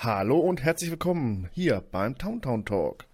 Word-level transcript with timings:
Hallo 0.00 0.38
und 0.38 0.62
herzlich 0.62 0.92
willkommen 0.92 1.48
hier 1.50 1.82
beim 1.90 2.16
Towntown 2.16 2.64
Talk. 2.64 3.06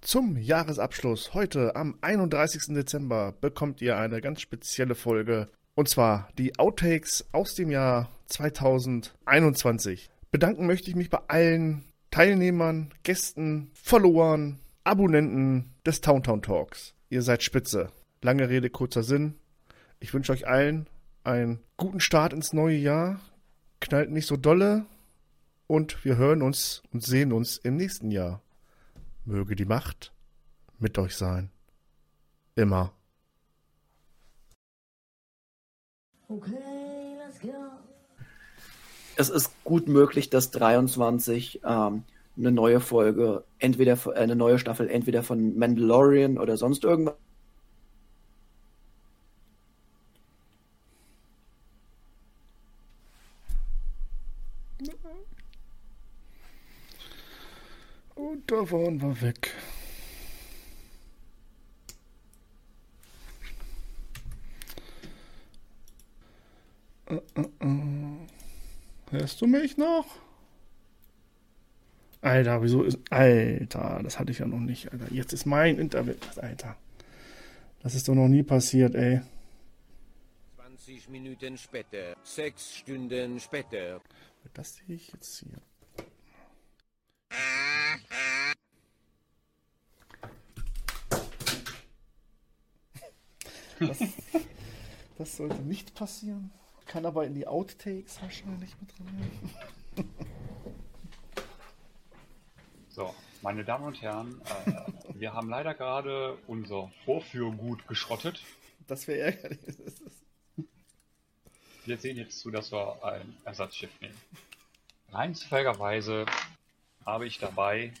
Zum 0.00 0.36
Jahresabschluss 0.36 1.34
heute 1.34 1.76
am 1.76 1.98
31. 2.00 2.74
Dezember 2.74 3.32
bekommt 3.40 3.80
ihr 3.80 3.96
eine 3.96 4.20
ganz 4.20 4.40
spezielle 4.40 4.96
Folge 4.96 5.48
und 5.76 5.88
zwar 5.88 6.28
die 6.36 6.58
Outtakes 6.58 7.26
aus 7.30 7.54
dem 7.54 7.70
Jahr 7.70 8.10
2021. 8.26 10.10
Bedanken 10.32 10.66
möchte 10.66 10.90
ich 10.90 10.96
mich 10.96 11.10
bei 11.10 11.20
allen 11.28 11.84
Teilnehmern, 12.10 12.92
Gästen, 13.04 13.70
Followern, 13.74 14.58
Abonnenten 14.82 15.70
des 15.86 16.00
Towntown 16.00 16.42
Talks. 16.42 16.92
Ihr 17.08 17.22
seid 17.22 17.44
spitze. 17.44 17.92
Lange 18.20 18.48
Rede, 18.48 18.68
kurzer 18.68 19.04
Sinn. 19.04 19.36
Ich 20.00 20.12
wünsche 20.12 20.32
euch 20.32 20.48
allen 20.48 20.88
einen 21.22 21.60
guten 21.76 22.00
Start 22.00 22.32
ins 22.32 22.52
neue 22.52 22.78
Jahr. 22.78 23.20
Knallt 23.78 24.10
nicht 24.10 24.26
so 24.26 24.36
dolle. 24.36 24.86
Und 25.66 26.04
wir 26.04 26.16
hören 26.16 26.42
uns 26.42 26.82
und 26.92 27.02
sehen 27.02 27.32
uns 27.32 27.56
im 27.58 27.76
nächsten 27.76 28.10
Jahr. 28.10 28.40
Möge 29.24 29.56
die 29.56 29.64
Macht 29.64 30.12
mit 30.78 30.96
euch 30.98 31.16
sein. 31.16 31.50
Immer. 32.54 32.92
Okay, 36.28 36.52
let's 37.24 37.40
go. 37.40 37.48
Es 39.16 39.28
ist 39.28 39.50
gut 39.64 39.88
möglich, 39.88 40.30
dass 40.30 40.50
23 40.50 41.62
ähm, 41.64 42.04
eine 42.36 42.52
neue 42.52 42.80
Folge, 42.80 43.44
entweder 43.58 43.98
äh, 44.06 44.18
eine 44.18 44.36
neue 44.36 44.58
Staffel, 44.58 44.88
entweder 44.88 45.22
von 45.22 45.58
Mandalorian 45.58 46.38
oder 46.38 46.56
sonst 46.56 46.84
irgendwas. 46.84 47.14
Waren 58.56 59.02
wir 59.02 59.20
weg. 59.20 59.52
Äh, 67.04 67.16
äh, 67.34 67.40
äh. 67.60 68.16
Hörst 69.10 69.42
du 69.42 69.46
mich 69.46 69.76
noch? 69.76 70.06
Alter, 72.22 72.62
wieso 72.62 72.82
ist. 72.82 72.98
Alter, 73.10 74.00
das 74.02 74.18
hatte 74.18 74.32
ich 74.32 74.38
ja 74.38 74.46
noch 74.46 74.58
nicht, 74.58 74.90
Alter. 74.90 75.12
Jetzt 75.12 75.34
ist 75.34 75.44
mein 75.44 75.78
Internet. 75.78 76.38
Alter. 76.38 76.78
Das 77.82 77.94
ist 77.94 78.08
doch 78.08 78.14
noch 78.14 78.28
nie 78.28 78.42
passiert, 78.42 78.94
ey. 78.94 79.20
20 80.56 81.10
Minuten 81.10 81.58
später, 81.58 82.16
6 82.24 82.76
Stunden 82.76 83.38
später. 83.38 84.00
Das 84.54 84.76
sehe 84.76 84.96
ich 84.96 85.12
jetzt 85.12 85.40
hier. 85.40 85.60
Das, 93.80 93.98
das 95.18 95.36
sollte 95.36 95.62
nicht 95.62 95.94
passieren. 95.94 96.50
Kann 96.86 97.04
aber 97.04 97.26
in 97.26 97.34
die 97.34 97.46
Outtakes 97.46 98.20
wahrscheinlich 98.22 98.70
mit 98.80 98.90
rein. 99.00 99.30
So, 102.88 103.14
meine 103.42 103.64
Damen 103.64 103.84
und 103.84 104.00
Herren, 104.00 104.40
äh, 104.66 104.72
wir 105.14 105.34
haben 105.34 105.50
leider 105.50 105.74
gerade 105.74 106.38
unser 106.46 106.90
Vorführgut 107.04 107.86
geschrottet. 107.88 108.40
Das 108.86 109.06
wäre 109.06 109.32
ärgerlich. 109.32 109.76
Wir 111.84 111.98
sehen 111.98 112.16
jetzt 112.16 112.40
zu, 112.40 112.50
dass 112.50 112.72
wir 112.72 113.04
ein 113.04 113.36
Ersatzschiff 113.44 113.90
nehmen. 114.00 114.16
Rein 115.12 115.34
zufälligerweise 115.34 116.26
habe 117.04 117.26
ich 117.26 117.38
dabei 117.38 117.92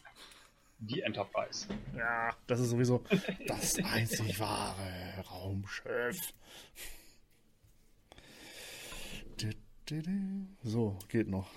die 0.78 1.02
Enterprise. 1.02 1.68
Ja, 1.96 2.34
das 2.46 2.60
ist 2.60 2.70
sowieso 2.70 3.02
das 3.46 3.78
einzig 3.78 4.38
wahre 4.38 5.24
Raumschiff. 5.30 6.16
So, 10.62 10.98
geht 11.08 11.28
noch. 11.28 11.48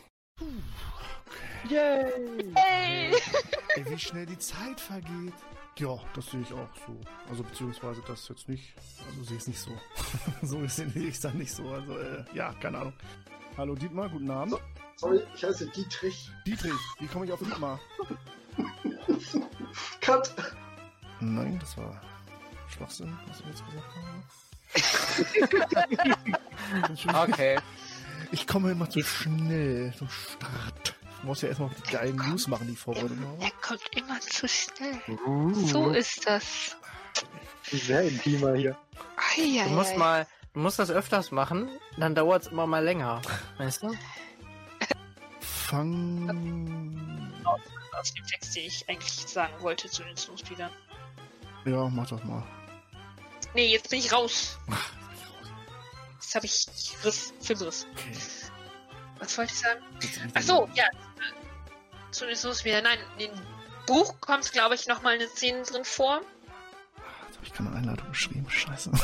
Yay! 1.67 2.11
Ey, 2.55 3.11
wie 3.85 3.97
schnell 3.97 4.25
die 4.27 4.37
Zeit 4.37 4.79
vergeht. 4.79 5.33
Ja, 5.77 5.97
das 6.13 6.27
sehe 6.27 6.41
ich 6.41 6.53
auch 6.53 6.69
so. 6.85 6.99
Also 7.27 7.43
beziehungsweise 7.43 8.01
das 8.07 8.27
jetzt 8.27 8.47
nicht. 8.47 8.75
Also 9.07 9.23
sehe 9.23 9.37
ich 9.37 9.41
es 9.41 9.47
nicht 9.47 9.59
so. 9.59 9.71
so 10.43 10.67
sehe 10.67 10.87
ich 10.95 11.15
es 11.15 11.19
dann 11.21 11.37
nicht 11.37 11.51
so. 11.51 11.67
Also 11.69 11.97
äh, 11.97 12.23
ja, 12.33 12.53
keine 12.53 12.77
Ahnung. 12.77 12.93
Hallo 13.57 13.75
Dietmar, 13.75 14.09
guten 14.09 14.29
Abend. 14.29 14.55
Sorry, 14.97 15.21
ich 15.33 15.43
heiße 15.43 15.67
Dietrich. 15.69 16.29
Dietrich, 16.45 16.73
wie 16.99 17.07
komme 17.07 17.25
ich 17.25 17.31
auf 17.31 17.39
Dietmar? 17.39 17.79
Cut! 20.01 20.33
Nein, 21.19 21.57
das 21.59 21.77
war 21.77 21.99
Schwachsinn, 22.69 23.17
was 23.27 23.39
ich 23.41 23.45
jetzt 23.47 23.63
gesagt 23.65 23.85
habe. 23.95 24.23
Okay. 27.31 27.57
Ich 28.31 28.45
komme 28.45 28.71
immer 28.71 28.87
zu 28.89 29.01
schnell 29.01 29.91
zum 29.97 30.07
Start. 30.09 30.93
Ich 31.17 31.23
muss 31.23 31.41
ja 31.41 31.49
erstmal 31.49 31.69
die 31.71 31.91
geilen 31.91 32.15
News 32.15 32.47
machen, 32.47 32.67
die 32.67 32.73
ich 32.73 32.79
vorbereitet 32.79 33.17
habe. 33.19 33.43
Er 33.43 33.51
kommt 33.61 33.81
immer 33.95 34.19
zu 34.19 34.47
schnell. 34.47 34.99
Uh, 35.25 35.53
So 35.65 35.89
ist 35.89 36.27
das. 36.27 36.77
sehr 37.71 38.03
intimer 38.03 38.53
hier. 38.53 38.77
Eieiei. 39.35 39.63
Du 39.63 39.71
musst 39.71 39.97
mal, 39.97 40.27
du 40.53 40.59
musst 40.59 40.77
das 40.79 40.91
öfters 40.91 41.31
machen, 41.31 41.67
dann 41.97 42.13
dauert 42.13 42.43
es 42.43 42.47
immer 42.49 42.67
mal 42.67 42.83
länger. 42.83 43.21
Weißt 43.57 43.81
du? 43.83 43.93
Fang. 45.41 47.28
Aus 47.93 48.13
dem 48.13 48.25
Text, 48.25 48.55
den 48.55 48.65
ich 48.65 48.87
eigentlich 48.89 49.13
sagen 49.13 49.53
wollte 49.61 49.89
zu 49.89 50.03
den 50.03 50.15
Snowspeedern. 50.15 50.71
Ja, 51.65 51.89
mach 51.89 52.07
das 52.07 52.23
mal. 52.23 52.43
Nee, 53.53 53.67
jetzt 53.67 53.89
bin 53.89 53.99
ich 53.99 54.11
raus. 54.11 54.57
Jetzt 56.21 56.35
habe 56.35 56.45
ich 56.45 56.67
Riss, 57.03 57.33
Filmriss. 57.41 57.87
Okay. 57.91 58.11
Was 59.17 59.35
wollte 59.35 59.51
ich 59.51 59.59
sagen? 59.59 59.81
Jetzt 59.99 60.19
bin 60.19 60.29
ich 60.29 60.35
Ach 60.35 60.41
so, 60.43 60.69
ja. 60.75 60.83
Zu 62.11 62.27
den 62.27 62.35
Snowspeedern. 62.35 62.83
Nein, 62.83 62.99
in 63.17 63.31
dem 63.31 63.41
Buch 63.87 64.13
kommt, 64.21 64.51
glaube 64.51 64.75
ich, 64.75 64.85
nochmal 64.85 65.15
eine 65.15 65.27
Szene 65.27 65.63
drin 65.63 65.83
vor. 65.83 66.21
Jetzt 67.25 67.37
habe 67.37 67.47
ich 67.47 67.53
keine 67.53 67.71
Einladung 67.71 68.07
geschrieben. 68.09 68.47
Scheiße. 68.47 68.91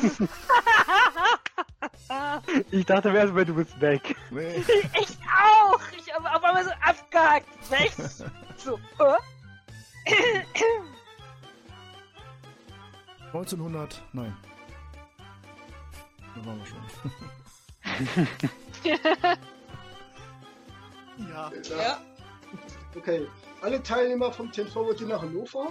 Ich 2.70 2.86
dachte 2.86 3.10
erstmal, 3.10 3.44
du 3.44 3.54
bist 3.54 3.80
weg. 3.80 4.16
Nee. 4.30 4.64
Ich 5.00 5.18
auch! 5.26 5.80
Ich 5.96 6.12
habe 6.14 6.30
auf 6.34 6.42
einmal 6.42 6.64
so 6.64 6.70
abgehakt. 6.80 7.70
Weg! 7.70 7.92
so, 8.56 8.78
äh? 8.98 9.16
1900. 13.26 14.02
Nein. 14.12 14.36
Da 16.34 16.46
waren 16.46 16.58
wir 16.58 16.66
schon. 16.66 18.28
ja. 21.28 21.52
Ja. 21.68 22.00
Okay. 22.96 23.26
Alle 23.62 23.82
Teilnehmer 23.82 24.32
vom 24.32 24.52
10 24.52 24.68
Forward 24.68 25.00
nach 25.02 25.22
Hannover. 25.22 25.68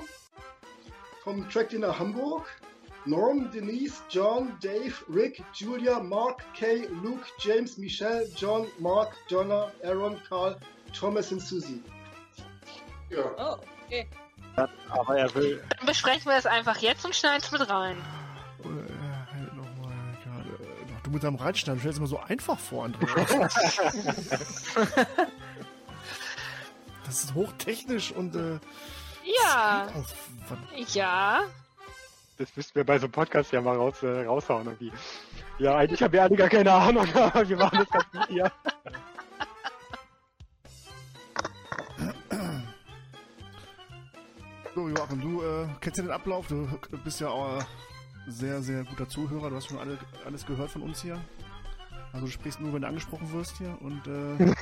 Vom 1.23 1.49
Track 1.49 1.73
nach 1.73 1.99
Hamburg. 1.99 2.47
Norm, 3.09 3.49
Denise, 3.51 4.01
John, 4.09 4.55
Dave, 4.61 4.93
Rick, 5.09 5.43
Julia, 5.53 5.99
Mark, 5.99 6.43
Kay, 6.53 6.87
Luke, 7.03 7.25
James, 7.39 7.77
Michelle, 7.77 8.27
John, 8.35 8.67
Mark, 8.77 9.15
Donna, 9.29 9.71
Aaron, 9.83 10.21
Carl, 10.27 10.55
Thomas 10.93 11.31
und 11.31 11.39
Susie. 11.41 11.81
Ja. 13.09 13.23
Oh, 13.37 13.57
okay. 13.85 14.07
Aber 14.89 15.17
er 15.17 15.33
will. 15.33 15.63
Dann 15.77 15.87
besprechen 15.87 16.25
wir 16.25 16.35
das 16.35 16.45
einfach 16.45 16.77
jetzt 16.77 17.03
und 17.05 17.15
schneiden 17.15 17.41
es 17.43 17.51
mit 17.51 17.67
rein. 17.69 17.97
Oder, 18.59 18.69
äh, 18.69 18.91
halt 19.33 19.51
gerade. 20.23 20.49
äh, 20.63 21.01
Du 21.03 21.09
mit 21.09 21.23
deinem 21.23 21.37
Reitschneiden, 21.37 21.77
du 21.77 21.81
stellst 21.81 21.97
immer 21.97 22.07
so 22.07 22.19
einfach 22.19 22.59
vor, 22.59 22.85
Andreas. 22.85 23.33
das 27.05 27.23
ist 27.23 27.33
hochtechnisch 27.33 28.11
und 28.11 28.35
äh, 28.35 28.59
Ja, 29.43 29.87
ja. 30.93 31.41
Das 32.39 32.55
müssten 32.55 32.75
wir 32.75 32.85
bei 32.85 32.97
so 32.97 33.05
einem 33.05 33.11
Podcast 33.11 33.51
ja 33.51 33.59
mal 33.59 33.75
raus, 33.75 34.01
äh, 34.01 34.23
raushauen 34.25 34.65
irgendwie. 34.65 34.93
Ja, 35.57 35.75
eigentlich 35.75 36.01
haben 36.01 36.13
wir 36.13 36.23
alle 36.23 36.37
gar 36.37 36.47
keine 36.47 36.71
Ahnung, 36.71 37.05
aber 37.13 37.47
wir 37.49 37.57
machen 37.57 37.79
das 37.79 37.89
ganz 37.89 38.05
gut 38.11 38.27
hier. 38.29 38.49
So, 44.73 44.87
Joachim, 44.87 45.19
du 45.19 45.43
äh, 45.43 45.67
kennst 45.81 45.97
ja 45.97 46.05
den 46.05 46.11
Ablauf, 46.11 46.47
du 46.47 46.65
bist 47.03 47.19
ja 47.19 47.27
auch 47.27 47.59
äh, 47.59 47.63
sehr, 48.27 48.61
sehr 48.61 48.85
guter 48.85 49.09
Zuhörer, 49.09 49.49
du 49.49 49.57
hast 49.57 49.67
schon 49.67 49.77
alle, 49.77 49.97
alles 50.25 50.45
gehört 50.45 50.71
von 50.71 50.83
uns 50.83 51.01
hier. 51.01 51.19
Also 52.13 52.25
du 52.25 52.31
sprichst 52.31 52.61
nur, 52.61 52.71
wenn 52.73 52.83
du 52.83 52.87
angesprochen 52.87 53.33
wirst 53.33 53.57
hier 53.57 53.77
und 53.81 54.07
äh, 54.07 54.37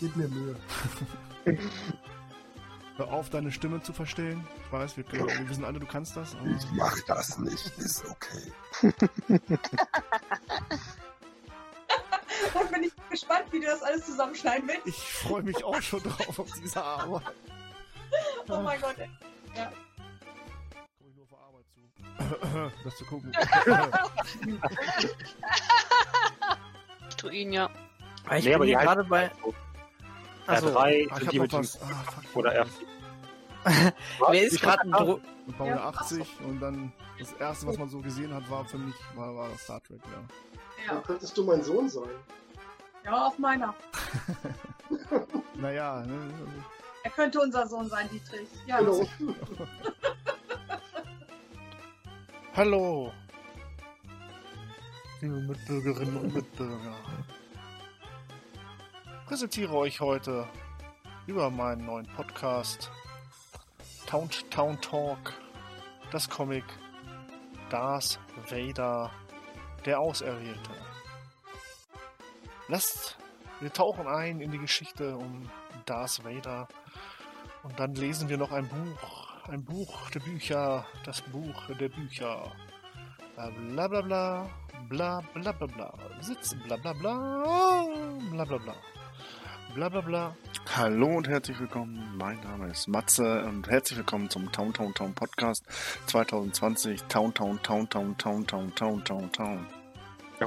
Gib 0.00 0.14
mir 0.16 0.28
Mühe. 0.28 0.56
hör 2.96 3.12
auf, 3.12 3.30
deine 3.30 3.52
Stimme 3.52 3.82
zu 3.82 3.92
verstellen. 3.92 4.46
Ich 4.64 4.72
weiß, 4.72 4.96
wir, 4.96 5.04
können, 5.04 5.26
wir 5.28 5.48
wissen 5.48 5.64
alle, 5.64 5.78
du 5.78 5.86
kannst 5.86 6.16
das. 6.16 6.34
Aber 6.34 6.46
Ich 6.48 6.66
mach 6.72 6.98
das 7.06 7.38
nicht, 7.38 7.66
ist 7.78 8.04
okay. 8.06 8.52
Und 12.54 12.72
wenn 12.72 12.82
ich 12.84 12.92
gespannt, 13.10 13.44
wie 13.50 13.60
du 13.60 13.66
das 13.66 13.82
alles 13.82 14.06
zusammenschneiden 14.06 14.68
willst. 14.68 14.86
Ich 14.86 14.96
freue 14.96 15.42
mich 15.42 15.62
auch 15.64 15.80
schon 15.80 16.02
drauf 16.02 16.38
auf 16.38 16.50
diese 16.62 16.82
Arbeit. 16.82 17.22
Oh 18.48 18.60
mein 18.62 18.80
Gott. 18.80 18.94
ey. 18.98 19.10
Ja. 19.56 19.72
Komm 20.98 21.08
ich 21.10 21.16
nur 21.16 21.26
vor 21.26 21.40
Arbeit 21.40 21.64
zu. 21.74 21.80
das 22.84 22.96
zu 22.96 23.04
gucken. 23.04 23.32
Ich 27.08 27.16
tu 27.16 27.28
ihn 27.28 27.52
ja. 27.52 27.68
Ich 28.36 28.44
Nee, 28.44 28.56
bin 28.56 28.68
hier 28.68 28.78
gerade 28.78 29.04
bei. 29.04 29.30
Achso, 30.46 30.66
R3 30.68 30.76
Ah, 30.76 30.88
ich 30.88 31.14
sind 31.20 31.32
die 31.32 31.40
mit 31.40 31.52
was. 31.52 31.80
Ah. 31.82 32.04
Oder 32.34 32.52
R. 32.54 32.66
mir 34.30 34.42
ist 34.46 34.60
gerade 34.60 34.82
ein 34.82 34.92
Dro 34.92 35.20
Und 35.46 35.58
Baujahr 35.58 35.86
80 36.00 36.26
und 36.46 36.60
dann 36.60 36.92
das 37.18 37.32
erste, 37.34 37.66
was 37.66 37.78
man 37.78 37.88
so 37.88 38.00
gesehen 38.00 38.32
hat, 38.34 38.48
war 38.50 38.64
für 38.64 38.78
mich 38.78 38.94
war, 39.14 39.34
war 39.34 39.48
das 39.48 39.62
Star 39.62 39.82
Trek, 39.82 40.00
ja. 40.04 40.22
Dann 40.86 40.96
Ja. 40.96 41.02
könntest 41.02 41.36
du 41.36 41.44
mein 41.44 41.62
Sohn 41.62 41.88
sein. 41.88 42.10
ja, 43.04 43.26
auf 43.26 43.38
meiner. 43.38 43.74
Naja, 45.54 46.02
ne, 46.06 46.30
Er 47.02 47.10
könnte 47.10 47.40
unser 47.40 47.66
Sohn 47.66 47.88
sein, 47.88 48.08
Dietrich. 48.10 48.46
Ja, 48.66 48.76
Hallo. 48.76 49.08
Hallo, 52.54 53.12
liebe 55.20 55.34
Mitbürgerinnen 55.40 56.16
und 56.16 56.34
Mitbürger. 56.34 56.94
Präsentiere 59.26 59.74
euch 59.74 60.00
heute 60.00 60.46
über 61.26 61.50
meinen 61.50 61.84
neuen 61.84 62.06
Podcast 62.06 62.92
Town, 64.06 64.30
Town 64.50 64.80
Talk 64.80 65.32
das 66.12 66.30
Comic 66.30 66.62
Darth 67.68 68.20
Vader, 68.48 69.10
der 69.84 69.98
Auserwählte. 69.98 70.70
Lasst, 72.68 73.18
wir 73.58 73.72
tauchen 73.72 74.06
ein 74.06 74.40
in 74.40 74.52
die 74.52 74.60
Geschichte 74.60 75.16
um 75.16 75.50
Darth 75.86 76.24
Vader 76.24 76.68
und 77.64 77.76
dann 77.80 77.96
lesen 77.96 78.28
wir 78.28 78.38
noch 78.38 78.52
ein 78.52 78.68
Buch, 78.68 79.48
ein 79.48 79.64
Buch 79.64 80.08
der 80.10 80.20
Bücher, 80.20 80.86
das 81.04 81.20
Buch 81.22 81.66
der 81.80 81.88
Bücher. 81.88 82.52
Bla 83.34 83.88
bla 83.88 84.02
bla, 84.02 84.50
bla 84.88 85.20
bla 85.34 85.50
bla 85.50 85.66
bla, 85.66 85.94
sitzen, 86.20 86.62
bla 86.64 86.76
bla 86.76 86.92
bla, 86.92 87.88
bla 88.30 88.44
bla 88.44 88.58
bla. 88.58 88.76
Bla 89.76 89.90
bla 89.90 90.00
bla. 90.00 90.34
Hallo 90.74 91.18
und 91.18 91.28
herzlich 91.28 91.60
willkommen. 91.60 92.02
Mein 92.16 92.40
Name 92.40 92.70
ist 92.70 92.88
Matze 92.88 93.44
und 93.44 93.68
herzlich 93.68 93.98
willkommen 93.98 94.30
zum 94.30 94.50
Town 94.50 94.72
Town 94.72 94.94
Town 94.94 95.14
Podcast 95.14 95.66
2020. 96.06 97.02
Town 97.02 97.34
Town 97.34 97.62
Town 97.62 97.86
Town 97.90 98.16
Town 98.16 98.46
Town 98.46 98.74
Town 98.74 99.04
Town 99.04 99.32
Town. 99.32 99.66
Ja. 100.40 100.46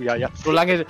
Ja, 0.00 0.14
ja. 0.14 0.28
so 0.44 0.52
lange. 0.52 0.86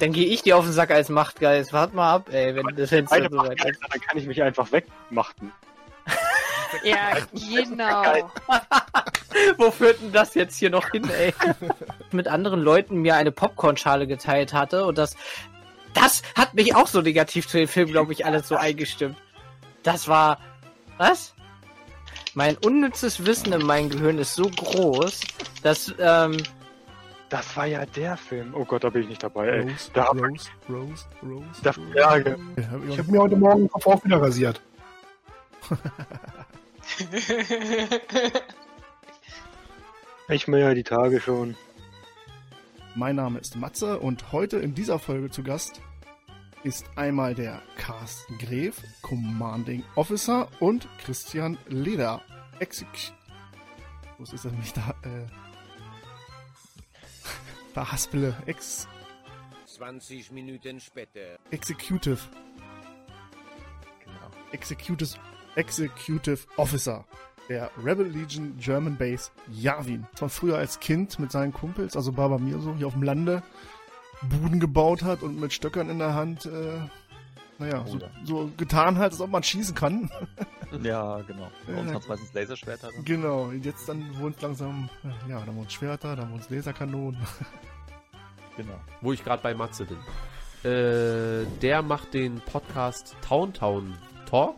Dann 0.00 0.12
gehe 0.12 0.26
ich 0.26 0.42
dir 0.42 0.58
auf 0.58 0.66
den 0.66 0.74
Sack 0.74 0.90
als 0.90 1.08
Machtgeist. 1.08 1.72
Wart 1.72 1.94
mal 1.94 2.12
ab, 2.12 2.28
ey, 2.30 2.54
wenn 2.54 2.76
das 2.76 2.90
Fenster 2.90 3.16
Eine 3.16 3.30
so 3.30 3.38
weit 3.38 3.64
ist. 3.64 3.80
dann 3.90 4.00
kann 4.02 4.18
ich 4.18 4.26
mich 4.26 4.42
einfach 4.42 4.70
wegmachten. 4.70 5.50
Ja, 6.84 7.16
genau. 7.34 8.30
Wo 9.58 9.70
führt 9.70 10.00
denn 10.00 10.12
das 10.12 10.34
jetzt 10.34 10.56
hier 10.56 10.70
noch 10.70 10.90
hin, 10.90 11.08
ey? 11.10 11.34
Mit 12.12 12.28
anderen 12.28 12.60
Leuten 12.60 12.96
mir 12.96 13.14
eine 13.14 13.32
Popcornschale 13.32 14.06
geteilt 14.06 14.52
hatte 14.52 14.84
und 14.84 14.98
das. 14.98 15.16
Das 15.94 16.22
hat 16.36 16.54
mich 16.54 16.74
auch 16.74 16.86
so 16.86 17.00
negativ 17.02 17.46
zu 17.48 17.58
dem 17.58 17.68
Film, 17.68 17.88
glaube 17.88 18.12
ich, 18.12 18.24
alles 18.26 18.48
so 18.48 18.56
eingestimmt. 18.56 19.16
Das 19.82 20.08
war. 20.08 20.38
Was? 20.98 21.34
Mein 22.34 22.56
unnützes 22.58 23.26
Wissen 23.26 23.52
in 23.52 23.66
meinem 23.66 23.90
Gehirn 23.90 24.18
ist 24.18 24.34
so 24.34 24.44
groß, 24.44 25.20
dass, 25.62 25.94
ähm, 25.98 26.36
Das 27.28 27.56
war 27.56 27.66
ja 27.66 27.84
der 27.86 28.16
Film. 28.16 28.54
Oh 28.54 28.64
Gott, 28.64 28.84
da 28.84 28.90
bin 28.90 29.02
ich 29.02 29.08
nicht 29.08 29.22
dabei, 29.22 29.48
ey. 29.48 29.60
Rose, 29.62 29.90
Da- 29.94 30.04
Rose, 30.04 30.50
Rose, 30.68 31.04
Rose. 31.22 31.62
Da- 31.62 31.74
ja, 31.94 32.16
Ja, 32.18 32.24
hab 32.70 32.84
ich 32.88 32.98
habe 32.98 33.10
mir 33.10 33.20
heute 33.20 33.36
Morgen 33.36 33.60
den 33.62 33.70
Kopf 33.70 33.86
auch 33.86 34.04
wieder 34.04 34.20
rasiert. 34.20 34.60
Ich 40.28 40.48
mir 40.48 40.58
ja 40.60 40.74
die 40.74 40.82
Tage 40.84 41.20
schon. 41.20 41.56
Mein 42.94 43.16
Name 43.16 43.38
ist 43.38 43.56
Matze 43.56 44.00
und 44.00 44.32
heute 44.32 44.58
in 44.58 44.74
dieser 44.74 44.98
Folge 44.98 45.30
zu 45.30 45.42
Gast 45.42 45.80
ist 46.62 46.84
einmal 46.94 47.34
der 47.34 47.62
Carsten 47.76 48.36
Gref, 48.36 48.82
Commanding 49.00 49.82
Officer 49.94 50.46
und 50.60 50.86
Christian 50.98 51.56
Leder, 51.68 52.20
Exec... 52.58 53.14
Was 54.18 54.34
ist 54.34 54.44
das 54.44 54.52
nicht 54.52 54.76
da? 54.76 54.94
Äh... 55.04 55.24
Da 57.74 57.90
Haspele, 57.90 58.36
Ex... 58.44 58.86
20 59.64 60.30
Minuten 60.30 60.78
später. 60.78 61.38
Executive. 61.50 62.18
Genau. 64.04 64.30
Executive, 64.52 65.18
Executive 65.56 66.46
Officer 66.58 67.06
der 67.52 67.70
Rebel 67.84 68.06
Legion 68.06 68.56
German 68.58 68.96
Base 68.96 69.30
Yavin. 69.50 70.06
Zwar 70.14 70.30
früher 70.30 70.56
als 70.56 70.80
Kind 70.80 71.18
mit 71.18 71.30
seinen 71.30 71.52
Kumpels, 71.52 71.96
also 71.96 72.12
Baba 72.12 72.38
mir 72.38 72.58
so, 72.60 72.74
hier 72.74 72.86
auf 72.86 72.94
dem 72.94 73.02
Lande, 73.02 73.42
Buden 74.22 74.58
gebaut 74.58 75.02
hat 75.02 75.22
und 75.22 75.38
mit 75.38 75.52
Stöckern 75.52 75.90
in 75.90 75.98
der 75.98 76.14
Hand, 76.14 76.46
äh, 76.46 76.78
naja, 77.58 77.84
so, 77.86 77.98
so 78.24 78.50
getan 78.56 78.96
hat, 78.96 79.12
als 79.12 79.20
ob 79.20 79.30
man 79.30 79.42
schießen 79.42 79.74
kann. 79.74 80.10
Ja, 80.82 81.20
genau. 81.26 81.50
Bei 81.66 81.74
uns 81.78 81.90
Äh, 81.90 81.94
hat 81.94 82.00
es 82.02 82.08
meistens 82.08 82.32
Laserschwerter. 82.32 82.86
ne? 82.86 83.02
genau, 83.04 83.42
und 83.42 83.62
jetzt 83.62 83.86
dann 83.90 84.18
wurden 84.18 84.32
es 84.34 84.40
langsam, 84.40 84.88
äh, 85.04 85.30
ja, 85.30 85.38
dann 85.44 85.54
wurden 85.54 85.66
es 85.66 85.72
Schwerter, 85.74 86.16
dann 86.16 86.30
wurden 86.30 86.40
es 86.40 86.48
Laserkanonen. 86.48 87.20
Genau. 88.56 88.74
wo 89.02 89.12
ich 89.12 89.22
gerade 89.24 89.42
bei 89.42 89.54
Matze 89.54 89.84
bin. 89.86 89.98
Äh, 90.70 91.46
der 91.62 91.82
macht 91.82 92.12
den 92.14 92.40
Podcast 92.40 93.16
Town 93.26 93.52
Town 93.52 93.94
Talk. 94.28 94.56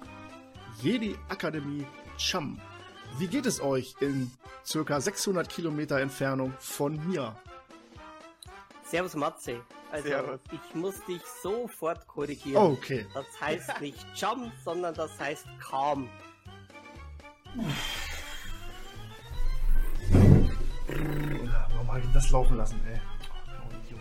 Jedi 0.82 1.16
Akademie 1.28 1.84
Cham. 2.16 2.60
Wie 3.18 3.28
geht 3.28 3.46
es 3.46 3.60
euch 3.60 3.94
in 4.00 4.30
circa 4.66 5.00
600 5.00 5.48
Kilometer 5.48 6.00
Entfernung 6.00 6.52
von 6.58 6.96
mir? 7.08 7.36
Servus 8.84 9.14
Matze. 9.14 9.60
Also 9.92 10.08
Servus. 10.08 10.40
ich 10.50 10.74
muss 10.74 11.04
dich 11.04 11.22
sofort 11.42 12.06
korrigieren. 12.08 12.72
Okay. 12.72 13.06
Das 13.14 13.26
heißt 13.40 13.80
nicht 13.80 14.04
Jump, 14.16 14.52
sondern 14.64 14.94
das 14.94 15.16
heißt 15.20 15.46
Calm. 15.60 16.08
Warum 20.88 21.88
habe 21.88 22.00
ich 22.00 22.12
das 22.12 22.30
laufen 22.30 22.56
lassen, 22.56 22.80
ey? 22.86 23.00
Oh, 23.60 23.70
Idiot. 23.84 24.00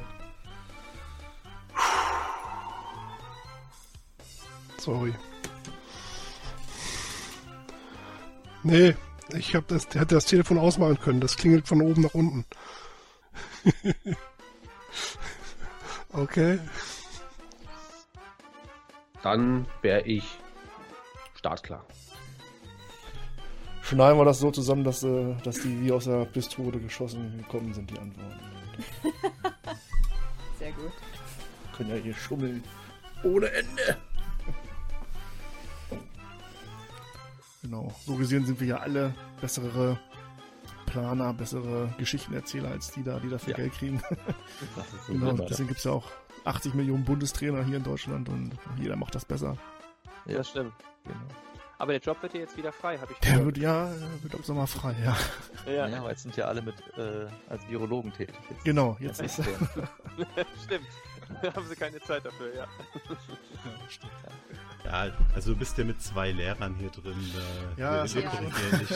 Sorry. 4.79 5.13
Nee, 8.63 8.95
ich 9.37 9.55
hab 9.55 9.67
das, 9.67 9.87
hätte 9.87 10.15
das 10.15 10.25
Telefon 10.25 10.57
ausmachen 10.57 10.99
können. 10.99 11.19
Das 11.19 11.37
klingelt 11.37 11.67
von 11.67 11.81
oben 11.81 12.03
nach 12.03 12.13
unten. 12.13 12.45
okay. 16.13 16.59
Dann 19.21 19.65
wäre 19.81 20.01
ich 20.01 20.23
startklar. 21.35 21.85
Schneiden 23.81 24.17
wir 24.17 24.25
das 24.25 24.39
so 24.39 24.49
zusammen, 24.49 24.83
dass, 24.83 25.03
äh, 25.03 25.35
dass 25.43 25.59
die 25.59 25.81
wie 25.81 25.91
aus 25.91 26.05
der 26.05 26.25
Pistole 26.25 26.79
geschossen 26.79 27.37
gekommen 27.37 27.73
sind, 27.73 27.91
die 27.91 27.99
Antworten. 27.99 28.39
Sehr 30.59 30.71
gut. 30.71 30.91
Können 31.75 31.89
ja 31.89 31.95
hier 31.97 32.13
schummeln. 32.13 32.63
Ohne 33.23 33.47
Ende. 33.51 33.97
Genau. 37.73 37.91
So 38.05 38.15
gesehen 38.15 38.45
sind 38.45 38.59
wir 38.59 38.67
ja 38.67 38.77
alle 38.77 39.15
bessere 39.41 39.99
Planer, 40.85 41.33
bessere 41.33 41.91
Geschichtenerzähler 41.97 42.69
als 42.69 42.91
die 42.91 43.03
da, 43.03 43.19
die 43.19 43.29
dafür 43.29 43.51
Ja. 43.51 43.57
Geld 43.57 43.73
kriegen. 43.73 43.95
Ist 43.97 45.07
so 45.07 45.13
genau. 45.13 45.33
Deswegen 45.33 45.67
gibt 45.69 45.79
es 45.79 45.85
ja 45.85 45.91
auch 45.91 46.05
80 46.45 46.75
Millionen 46.75 47.03
Bundestrainer 47.03 47.63
hier 47.63 47.77
in 47.77 47.83
Deutschland 47.83 48.29
und 48.29 48.51
jeder 48.77 48.95
macht 48.95 49.15
das 49.15 49.25
besser. 49.25 49.57
Ja, 50.27 50.37
Das 50.37 50.49
stimmt. 50.49 50.73
genau. 51.03 51.17
Aber 51.79 51.93
der 51.93 52.01
Job 52.01 52.21
wird 52.21 52.33
hier 52.33 52.41
jetzt 52.41 52.55
wieder 52.55 52.71
frei, 52.71 52.97
habe 52.97 53.11
ich 53.11 53.17
Der 53.19 53.31
gehört. 53.31 53.45
wird 53.47 53.57
ja, 53.57 53.89
wird 54.21 54.35
ab 54.35 54.45
Sommer 54.45 54.67
frei, 54.67 54.95
ja. 55.03 55.17
Ja, 55.65 55.87
Ja, 55.87 55.99
aber 55.99 56.11
jetzt 56.11 56.21
sind 56.23 56.37
ja 56.37 56.45
alle 56.45 56.61
mit 56.61 56.75
äh, 56.97 57.25
als 57.49 57.67
Virologen 57.67 58.13
tätig. 58.13 58.35
Jetzt 58.49 58.63
Genau, 58.63 58.95
jetzt 58.99 59.19
ist 59.19 59.35
stimmt. 60.63 60.87
Da 61.41 61.53
haben 61.55 61.67
sie 61.67 61.75
keine 61.75 61.99
Zeit 62.01 62.23
dafür, 62.23 62.55
ja. 62.55 62.67
Ja, 64.85 65.11
also 65.33 65.53
du 65.53 65.59
bist 65.59 65.77
ja 65.77 65.85
mit 65.85 66.01
zwei 66.01 66.31
Lehrern 66.31 66.75
hier 66.75 66.89
drin. 66.89 67.15
Da 67.33 67.81
Ja, 67.81 67.91
wir, 67.93 68.01
das 68.01 68.15
wir 68.15 68.23
korrigieren 68.23 68.79
dich. 68.79 68.91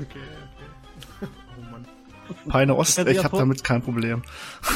okay, 0.00 0.20
okay. 0.50 1.28
Oh 1.56 1.70
Mann. 1.70 1.86
Peine 2.48 2.74
Ost, 2.74 2.98
ich 2.98 3.24
habe 3.24 3.36
damit 3.38 3.64
kein 3.64 3.82
Problem. 3.82 4.22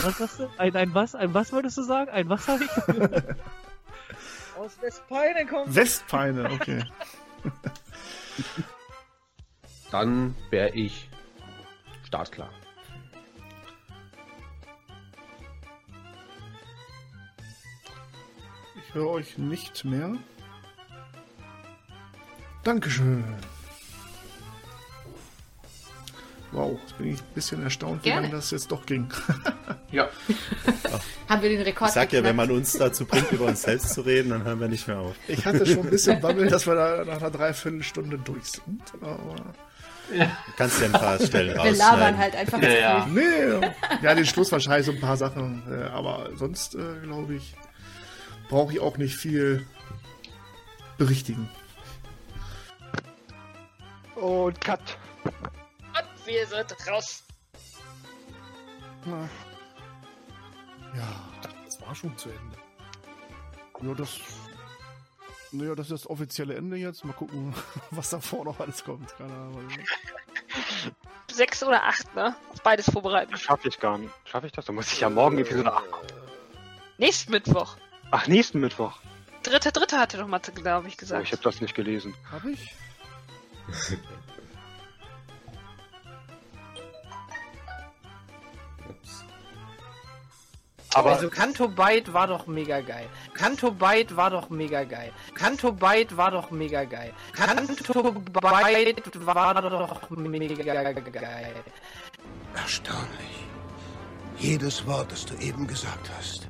Was 0.03 0.21
hast 0.21 0.41
du? 0.41 0.49
Ein, 0.59 0.75
ein 0.77 0.95
was? 0.95 1.15
Ein 1.15 1.35
was 1.35 1.53
wolltest 1.53 1.77
du 1.77 1.83
sagen? 1.83 2.11
Ein 2.11 2.29
was 2.29 2.49
habe 2.49 2.65
ich? 2.65 2.71
Aus 4.59 4.81
Westpeine 4.81 5.47
kommt. 5.47 5.75
Westpeine, 5.75 6.51
okay. 6.51 6.85
Dann 9.91 10.35
wäre 10.51 10.71
ich 10.71 11.09
startklar. 12.05 12.51
Ich 18.89 18.95
höre 18.95 19.09
euch 19.09 19.39
nicht 19.39 19.85
mehr. 19.85 20.13
Dankeschön. 22.65 23.25
Wow, 26.53 26.79
jetzt 26.83 26.99
bin 26.99 27.15
ich 27.15 27.21
ein 27.21 27.27
bisschen 27.35 27.63
erstaunt, 27.63 28.05
wie 28.05 28.11
Gerne. 28.11 28.23
lange 28.27 28.35
das 28.37 28.51
jetzt 28.51 28.71
doch 28.71 28.85
ging. 28.87 29.09
Ja. 29.91 30.09
Haben 31.29 31.43
wir 31.43 31.51
den 31.51 31.61
Ich 31.61 31.67
Rekord 31.67 31.91
sag 31.93 32.11
ja, 32.15 32.21
wenn 32.25 32.31
geknackt? 32.35 32.49
man 32.49 32.57
uns 32.57 32.73
dazu 32.73 33.05
bringt, 33.05 33.31
über 33.31 33.45
uns 33.45 33.61
selbst 33.61 33.91
zu 33.93 34.01
reden, 34.01 34.31
dann 34.31 34.43
hören 34.43 34.59
wir 34.59 34.69
nicht 34.69 34.89
mehr 34.89 34.99
auf. 35.01 35.15
Ich 35.29 35.45
hatte 35.45 35.67
schon 35.67 35.81
ein 35.81 35.91
bisschen 35.91 36.19
Bammel, 36.23 36.49
dass 36.49 36.67
wir 36.67 36.75
da 36.75 37.05
nach 37.05 37.19
einer 37.21 37.31
Dreiviertelstunde 37.31 38.17
durch 38.17 38.43
sind. 38.45 38.81
Aber 39.03 39.37
Du 40.11 40.27
kannst 40.57 40.81
ja 40.81 40.87
ein 40.87 40.93
paar 40.93 41.19
Stellen 41.21 41.63
Wir 41.63 41.73
labern 41.73 42.17
halt 42.17 42.35
einfach 42.35 42.63
Ja, 42.63 42.71
ja. 42.71 43.07
Nee, 43.07 43.69
ja, 44.01 44.15
den 44.15 44.25
Schluss 44.25 44.51
wahrscheinlich 44.51 44.87
so 44.87 44.93
ein 44.93 45.01
paar 45.01 45.19
Sachen. 45.19 45.63
äh, 45.71 45.85
Aber 45.91 46.31
sonst, 46.37 46.75
äh, 46.75 46.79
glaube 47.03 47.35
ich, 47.35 47.55
brauche 48.53 48.75
ich 48.75 48.81
auch 48.81 48.99
nicht 48.99 49.17
viel 49.17 49.67
berichtigen. 50.99 51.49
Und 54.15 54.61
Cut. 54.61 54.99
Und 55.25 56.27
wir 56.27 56.47
sind 56.47 56.77
raus. 56.87 57.25
Na. 59.07 59.27
Ja, 60.95 61.09
Das 61.65 61.81
war 61.81 61.95
schon 61.95 62.17
zu 62.19 62.29
Ende. 62.29 62.59
ja, 63.89 63.95
das. 63.95 64.21
Naja, 65.51 65.75
das 65.75 65.87
ist 65.91 66.05
das 66.05 66.11
offizielle 66.11 66.55
Ende 66.55 66.77
jetzt. 66.77 67.07
Mal 67.07 67.15
gucken, 67.15 67.55
was 67.91 68.11
davor 68.11 68.45
noch 68.45 68.61
alles 68.61 68.85
kommt. 68.85 69.17
Keine 69.17 69.33
Ahnung. 69.33 69.67
Sechs 71.33 71.63
oder 71.63 71.83
acht, 71.85 72.15
ne? 72.15 72.37
Auf 72.53 72.63
beides 72.63 72.91
vorbereiten. 72.91 73.35
Schaffe 73.39 73.69
ich 73.69 73.81
gar 73.81 73.97
nicht. 73.97 74.13
Schaffe 74.27 74.47
ich 74.47 74.53
das? 74.53 74.67
Dann 74.67 74.75
muss 74.75 74.93
ich 74.93 75.01
ja 75.01 75.09
morgen 75.09 75.39
Episode 75.39 75.73
8 75.73 75.91
gucken. 75.91 76.09
Nächsten 76.99 77.33
Mittwoch. 77.33 77.77
Ach, 78.13 78.27
nächsten 78.29 78.61
Mittwoch. 78.61 79.01
Dritte, 79.43 79.73
dritte 79.73 79.99
hatte 79.99 80.19
doch 80.19 80.27
mal, 80.29 80.39
glaube 80.39 80.87
ich, 80.87 80.95
Oh, 80.95 80.99
gesagt. 80.99 81.25
ich 81.25 81.33
habe 81.33 81.43
das 81.43 81.63
nicht 81.63 81.75
gelesen. 81.75 82.15
Hab 82.31 82.45
ich? 82.45 82.75
Aber 90.95 91.13
also 91.13 91.31
Kanto 91.31 91.69
Byte 91.69 92.13
war 92.13 92.27
doch 92.27 92.47
mega 92.47 92.81
geil. 92.81 93.09
Kanto 93.33 93.71
Byte 93.71 94.15
war 94.15 94.29
doch 94.29 94.51
mega 94.51 94.85
geil. 94.85 95.11
Kanto 95.35 95.73
Byte 95.73 96.17
war 96.19 96.31
doch 96.31 96.51
mega 96.51 96.85
geil. 96.85 97.15
Kanto 97.33 97.63
Byte 97.63 99.25
war 99.25 99.55
doch 99.55 99.71
mega 99.71 101.11
geil. 101.11 101.55
Erstaunlich. 102.55 103.47
Jedes 104.39 104.87
Wort, 104.87 105.11
das 105.13 105.25
du 105.25 105.35
eben 105.37 105.67
gesagt 105.67 106.11
hast, 106.19 106.49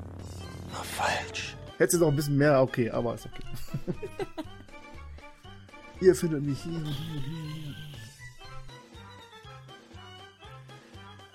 war 0.73 0.85
falsch. 0.85 1.57
Hättest 1.79 2.01
du 2.01 2.05
noch 2.05 2.13
ein 2.13 2.17
bisschen 2.17 2.37
mehr, 2.37 2.61
okay, 2.61 2.91
aber 2.91 3.15
ist 3.15 3.27
okay. 3.27 3.43
Ihr 6.01 6.15
findet 6.15 6.43
mich 6.43 6.63
hier. 6.63 6.83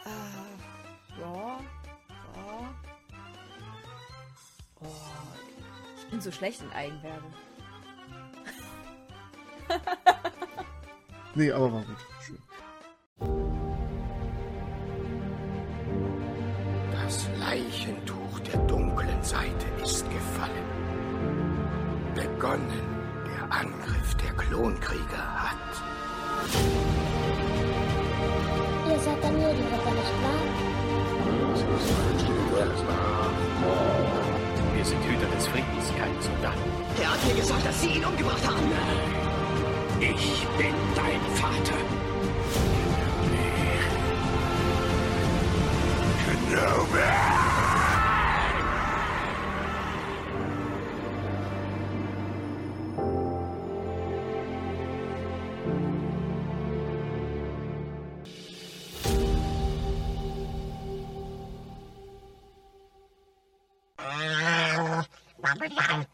Ah, 0.03 0.09
ja, 1.19 1.59
ja. 2.35 2.75
Oh, 4.81 4.87
ich 5.97 6.07
bin 6.09 6.21
so 6.21 6.31
schlecht 6.31 6.61
in 6.61 6.71
Eigenwerbung. 6.71 7.33
Nee, 11.35 11.51
aber 11.51 11.71
war 11.71 11.81
gut. 11.83 11.97
Begonnen 22.47 22.71
der 23.25 23.59
Angriff 23.59 24.15
der 24.15 24.31
Klonkrieger 24.31 25.25
hat. 25.35 25.57
Ihr 28.89 28.99
seid 28.99 29.21
der 29.21 29.31
Medienritter, 29.31 29.91
nicht 29.91 30.15
wahr? 30.23 30.43
Das 31.51 31.59
ist 31.59 31.91
ein 31.91 32.19
individuelles 32.19 32.81
Wir 34.75 34.85
sind 34.85 35.03
Hüter 35.03 35.35
des 35.35 35.47
Friedens, 35.47 35.91
keine 35.97 36.21
Soldaten. 36.21 36.61
Er 37.01 37.11
hat 37.11 37.27
mir 37.27 37.35
gesagt, 37.35 37.65
dass 37.65 37.81
Sie 37.81 37.89
ihn 37.89 38.05
umgebracht 38.05 38.47
haben. 38.47 38.63
Ich 39.99 40.47
bin 40.57 40.73
dein 40.95 41.19
Vater. 41.35 42.06
Wow. 65.77 66.06